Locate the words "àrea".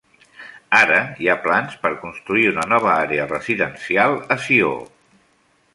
3.05-3.29